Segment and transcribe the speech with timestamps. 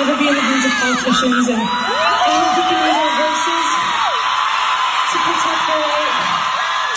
[0.00, 3.69] never be in the hands of politicians, and I hope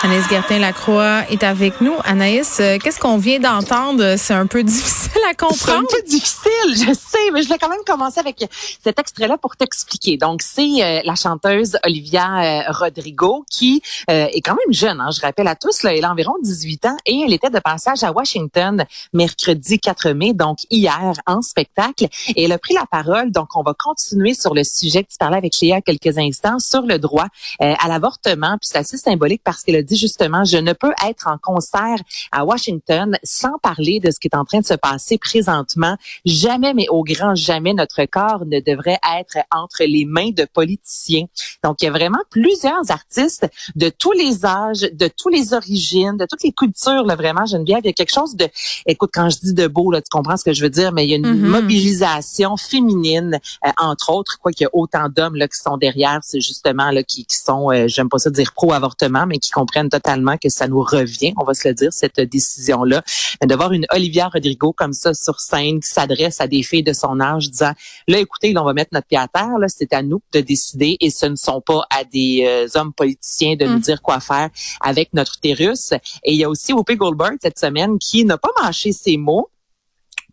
[0.04, 1.94] Anaïs Gertin-Lacroix est avec nous.
[2.04, 4.18] Anaïs, euh, qu'est-ce qu'on vient d'entendre?
[4.18, 5.88] C'est un peu difficile à C'est un comprendre.
[5.90, 8.46] peu difficile, je sais, mais je vais quand même commencer avec
[8.84, 10.18] cet extrait-là pour t'expliquer.
[10.18, 15.22] Donc, c'est euh, la chanteuse Olivia euh, Rodrigo qui est quand même jeune, hein, je
[15.22, 18.12] rappelle à tous, là, elle a environ 18 ans et elle était de passage à
[18.12, 22.08] Washington mercredi 4 mai, donc hier, en spectacle.
[22.36, 25.18] Et elle a pris la parole, donc on va continuer sur le sujet que tu
[25.18, 27.28] parlais avec Léa quelques instants, sur le droit
[27.60, 28.58] à l'avortement.
[28.60, 31.98] Puis c'est assez symbolique parce qu'elle a dit justement, je ne peux être en concert
[32.32, 35.98] à Washington sans parler de ce qui est en train de se passer présentement.
[36.26, 41.26] Jamais, mais au grand jamais, notre corps ne devrait être entre les mains de politiciens.
[41.64, 46.18] Donc, il y a vraiment plusieurs artistes de tous les âges, de toutes les origines,
[46.18, 47.82] de toutes les cultures, là, vraiment, Geneviève.
[47.84, 48.48] Il y a quelque chose de,
[48.86, 51.06] écoute, quand je dis de beau, là, tu comprends ce que je veux dire, mais
[51.06, 51.48] il y a une Mhm.
[51.50, 56.20] mobilisation féminine, euh, entre autres, quoi qu'il y a autant d'hommes là qui sont derrière,
[56.24, 59.83] c'est justement là qui, qui sont, euh, j'aime pas ça dire pro-avortement, mais qui comprennent
[59.90, 63.04] totalement que ça nous revient, on va se le dire, cette décision-là.
[63.46, 66.94] De voir une Olivia Rodrigo comme ça sur scène qui s'adresse à des filles de
[66.94, 67.74] son âge disant,
[68.08, 70.40] là, écoutez, là, on va mettre notre pied à terre, là, c'est à nous de
[70.40, 73.82] décider et ce ne sont pas à des euh, hommes politiciens de nous Mm.
[73.82, 74.50] dire quoi faire
[74.82, 75.92] avec notre utérus.
[76.24, 79.50] Et il y a aussi Whoopi Goldberg cette semaine qui n'a pas mâché ses mots.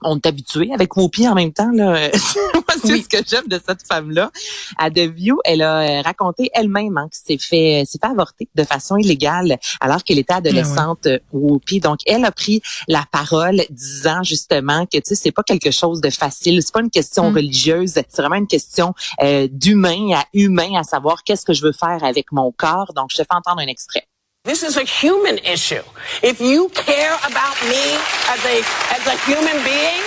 [0.02, 1.70] On est habitué avec Whoopi en même temps.
[1.72, 2.08] Là.
[2.54, 3.02] Moi, c'est Oui.
[3.02, 4.30] ce que j'aime de cette femme-là.
[4.78, 8.48] À The View, elle a euh, raconté elle-même hein, qu'elle s'est fait, s'est fait avorter
[8.54, 11.80] de façon illégale alors qu'elle était adolescente, euh, Whoopi.
[11.80, 16.00] Donc, elle a pris la parole disant justement que tu sais, c'est pas quelque chose
[16.00, 16.62] de facile.
[16.62, 17.34] C'est pas une question Mm.
[17.36, 17.92] religieuse.
[17.94, 22.02] C'est vraiment une question euh, d'humain à humain, à savoir qu'est-ce que je veux faire
[22.04, 22.92] avec mon corps.
[22.94, 24.06] Donc, je te fais entendre un extrait.
[24.42, 25.82] This is a human issue.
[26.22, 27.98] If you care about me
[28.32, 30.02] as a as a human being,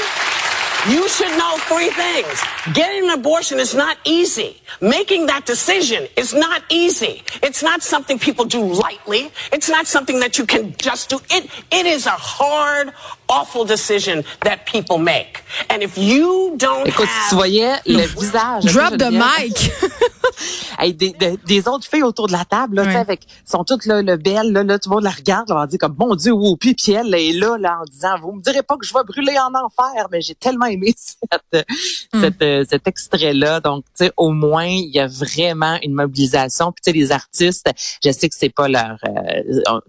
[0.90, 2.42] you should know three things.
[2.74, 4.62] Getting an abortion is not easy.
[4.82, 7.24] Making that decision is not easy.
[7.42, 9.32] It's not something people do lightly.
[9.52, 11.20] It's not something that you can just do.
[11.30, 12.92] It it is a hard,
[13.30, 15.44] awful decision that people make.
[15.70, 18.66] And if you don't Écoute, have si tu voyais le visage.
[18.74, 19.56] Drop the mic.
[20.80, 22.96] Hey, des, de- des autres filles autour de la table, là, Ouais.
[22.96, 25.66] avec, sont toutes là, le belles, là, là, tout le monde la regarde, là, on
[25.66, 28.64] dire comme, mon Dieu, Whoopi, puis elle est là, là, en disant, vous me direz
[28.64, 31.66] pas que je vais brûler en enfer, mais j'ai tellement aimé cette,
[32.14, 32.22] Mm.
[32.22, 33.60] cette, euh, cet extrait-là.
[33.60, 36.72] Donc, tu sais, au moins, il y a vraiment une mobilisation.
[36.72, 37.70] Puis, tu sais, les artistes,
[38.04, 39.82] je sais que c'est pas leur, euh, on,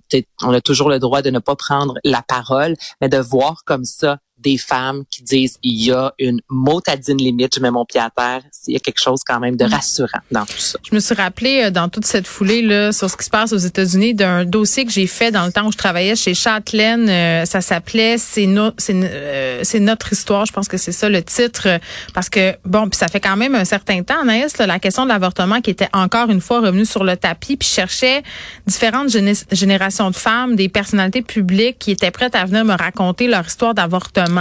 [0.43, 3.85] on a toujours le droit de ne pas prendre la parole, mais de voir comme
[3.85, 8.01] ça des femmes qui disent il y a une motadine limite, je mets mon pied
[8.01, 9.57] à terre, il y a quelque chose quand même Mm.
[9.57, 10.79] de rassurant dans tout ça.
[10.89, 13.53] Je me suis rappelé euh, dans toute cette foulée là sur ce qui se passe
[13.53, 17.09] aux États-Unis d'un dossier que j'ai fait dans le temps où je travaillais chez Châtelaine.
[17.09, 20.45] Euh, ça s'appelait c'est no- c'est euh, c'est notre histoire.
[20.47, 21.79] Je pense que c'est ça le titre euh,
[22.15, 25.05] parce que bon puis ça fait quand même un certain temps Anaïs là, la question
[25.05, 28.23] de l'avortement qui était encore une fois revenue sur le tapis puis je cherchais
[28.67, 33.29] différentes géné- générations de femmes, des personnalités publiques qui étaient prêtes à venir me raconter
[33.29, 34.34] leur histoire d'avortement.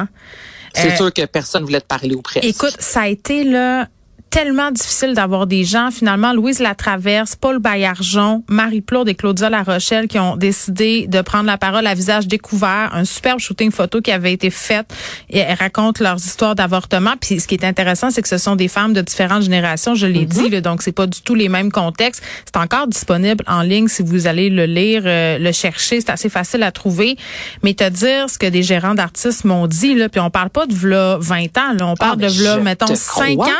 [0.74, 2.46] C'est Euh, sûr que personne voulait te parler ou presque.
[2.46, 3.88] Écoute, ça a été là
[4.34, 5.92] tellement difficile d'avoir des gens.
[5.92, 11.22] Finalement, Louise Latraverse, Paul Baillargeon, Marie Plourde et Claudia La Rochelle qui ont décidé de
[11.22, 12.90] prendre la parole à visage découvert.
[12.94, 14.92] Un superbe shooting photo qui avait été fait
[15.30, 17.14] et elles racontent leurs histoires d'avortement.
[17.22, 19.94] Puis ce qui est intéressant, c'est que ce sont des femmes de différentes générations.
[19.94, 22.24] Je l'ai dit, là, donc c'est pas du tout les mêmes contextes.
[22.46, 26.02] C'est encore disponible en ligne si vous allez le lire, euh, le chercher.
[26.02, 27.18] C'est assez facile à trouver.
[27.62, 30.66] Mais te dire ce que des gérants d'artistes m'ont dit, là, puis on parle pas
[30.66, 33.46] de v'là 20 ans, là, on parle mais de v'là, mettons, te 5 crois.
[33.46, 33.52] ans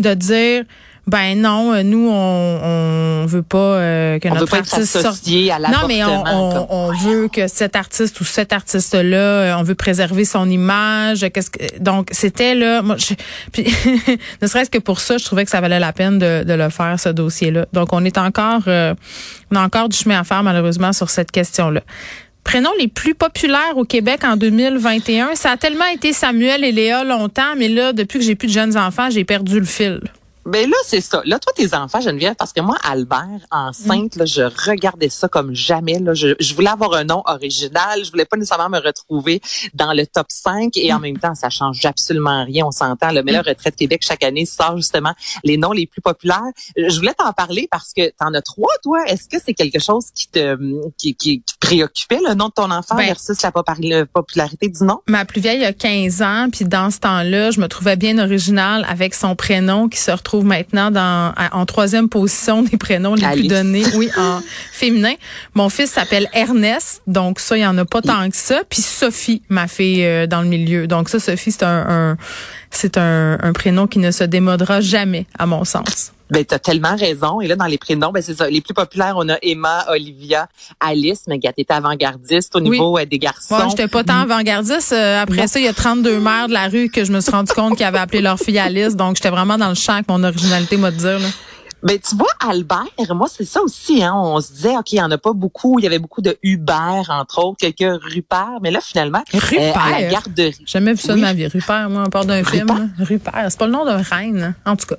[0.00, 0.64] de dire
[1.06, 5.00] ben non, euh, nous on on veut pas euh, que On veut notre pas artiste
[5.00, 5.26] sorte.
[5.50, 9.62] à Non, mais on, on, on veut que cet artiste ou cet artiste-là, euh, on
[9.62, 11.26] veut préserver son image.
[11.32, 12.80] Qu'est-ce que donc c'était là.
[12.80, 13.14] Moi, je,
[13.52, 13.64] puis,
[14.40, 16.70] ne serait-ce que pour ça, je trouvais que ça valait la peine de, de le
[16.70, 17.66] faire ce dossier-là.
[17.72, 18.94] Donc on est encore, euh,
[19.52, 21.82] on a encore du chemin à faire malheureusement sur cette question-là.
[22.44, 27.02] Prénoms les plus populaires au Québec en 2021, ça a tellement été Samuel et Léa
[27.02, 30.00] longtemps, mais là, depuis que j'ai plus de jeunes enfants, j'ai perdu le fil.
[30.46, 31.22] Ben là, c'est ça.
[31.24, 35.54] Là, toi, tes enfants, Geneviève, parce que moi, Albert, enceinte, là, je regardais ça comme
[35.54, 35.98] jamais.
[35.98, 38.04] Là, je, je voulais avoir un nom original.
[38.04, 39.40] Je voulais pas nécessairement me retrouver
[39.72, 40.76] dans le top 5.
[40.76, 42.66] Et en même temps, ça change absolument rien.
[42.66, 43.10] On s'entend.
[43.10, 45.14] Le meilleur Retraite Québec, chaque année, sort justement
[45.44, 46.42] les noms les plus populaires.
[46.76, 48.98] Je voulais t'en parler parce que t'en as trois, toi.
[49.06, 50.56] Est-ce que c'est quelque chose qui te,
[50.98, 54.68] qui, qui, qui te préoccupait, le nom de ton enfant Ben, versus la la popularité
[54.68, 55.00] du nom?
[55.06, 58.84] Ma plus vieille a 15 ans, puis dans ce temps-là, je me trouvais bien originale
[58.88, 63.26] avec son prénom qui se retrouvait retrouve maintenant dans en troisième position des prénoms les
[63.28, 64.40] plus donnés, oui, en
[64.72, 65.14] féminin.
[65.54, 68.62] Mon fils s'appelle Ernest, donc ça, il y en a pas tant que ça.
[68.68, 70.86] Puis Sophie, ma fille euh, dans le milieu.
[70.86, 72.16] Donc ça, Sophie, c'est un,
[72.70, 76.12] c'est un, un prénom qui ne se démodera jamais, à mon sens.
[76.30, 77.40] Ben, tu as tellement raison.
[77.40, 78.48] Et là, dans les prénoms, ben, c'est ça.
[78.48, 80.48] Les plus populaires, on a Emma, Olivia,
[80.80, 83.56] Alice, mais a été avant-gardiste au niveau euh, des garçons.
[83.56, 84.92] Moi, j'étais pas tant avant-gardiste.
[84.92, 87.30] Euh, après ça, il y a 32 mères de la rue que je me suis
[87.30, 88.96] rendu compte qui avaient appelé leur fille Alice.
[88.96, 91.28] Donc, j'étais vraiment dans le champ avec mon originalité, moi, de dire, là.
[91.84, 94.14] Ben, tu vois, Albert, moi, c'est ça aussi, hein.
[94.16, 95.78] On se disait, OK, il y en a pas beaucoup.
[95.78, 98.58] Il y avait beaucoup de Hubert, entre autres, quelques Rupert.
[98.62, 99.76] Mais là, finalement, Rupert.
[99.76, 100.56] Euh, à la garderie.
[100.60, 101.46] J'ai jamais vu ça de ma vie.
[101.46, 102.90] Rupert, moi, on part d'un film.
[102.98, 103.46] Rupert?
[103.50, 104.96] C'est pas le nom d'un reine, en tout cas.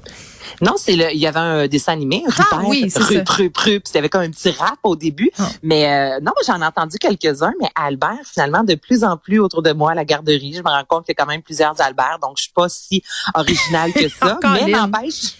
[0.61, 2.45] Non, c'est le, il y avait un dessin animé, Rupert.
[2.51, 3.23] Ah oui, c'est ça.
[3.33, 5.31] Rup, Rup, il y avait comme un petit rap au début.
[5.39, 5.49] Ah.
[5.63, 9.63] Mais euh, non, j'en ai entendu quelques-uns, mais Albert, finalement, de plus en plus autour
[9.63, 11.81] de moi à la garderie, je me rends compte qu'il y a quand même plusieurs
[11.81, 13.01] Albert, donc je suis pas si
[13.33, 14.37] originale que ça.
[14.43, 15.35] mais n'empêche...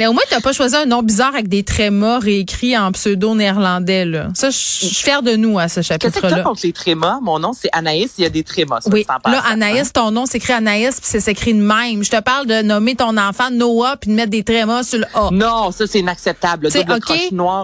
[0.00, 4.04] Mais au moins, t'as pas choisi un nom bizarre avec des trémas réécrits en pseudo-néerlandais,
[4.04, 4.28] là.
[4.34, 6.20] Ça, je suis fière de nous à ce chapitre-là.
[6.20, 7.18] Qu'est-ce que contre les trémas?
[7.22, 8.80] Mon nom, c'est Anaïs, il y a des trémas.
[8.80, 9.06] Ça, oui.
[9.26, 12.02] Là, Anaïs, ton nom s'écrit Anaïs, puis c'est s'écrit de même.
[12.02, 15.06] Je te parle de nommer ton enfant Noah, puis de mettre des trémas sur le
[15.14, 15.30] A.
[15.32, 16.70] Non, ça, c'est inacceptable.
[16.70, 17.12] C'est OK.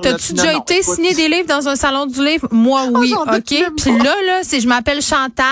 [0.02, 2.48] T'as-tu déjà été signer des livres dans un salon du livre?
[2.50, 3.14] Moi, Oh, oui.
[3.14, 3.72] OK.
[3.76, 5.46] Puis là, là, c'est je m'appelle Chantal,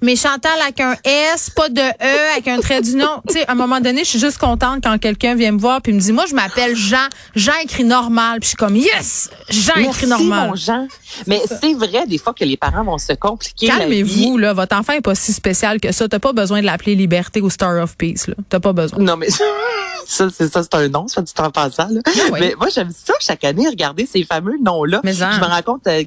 [0.00, 3.22] mais Chantal avec un S, pas de E, avec un trait d'union.
[3.28, 5.80] Tu sais, à un moment donné, je suis juste contente quand quelqu'un vient me voir
[5.80, 7.08] puis me dit, moi, je m'appelle Jean.
[7.34, 8.40] Jean écrit normal.
[8.40, 9.30] Puis je suis comme, yes!
[9.48, 10.50] Jean Merci, écrit normal.
[10.50, 10.88] Mon Jean.
[11.26, 13.68] Mais c'est vrai, des fois, que les parents vont se compliquer.
[13.68, 14.52] Calmez-vous, là.
[14.52, 16.08] Votre enfant est pas si spécial que ça.
[16.08, 18.34] T'as pas besoin de l'appeler Liberté ou Star of Peace, là.
[18.48, 18.98] T'as pas besoin.
[18.98, 22.00] Non, mais ça, c'est ça, c'est un nom, ça, du temps passant, là.
[22.06, 22.38] Ah oui.
[22.40, 25.00] Mais moi, j'aime ça chaque année, regarder ces fameux noms-là.
[25.04, 25.38] Mais je en.
[25.38, 26.00] me rends compte euh,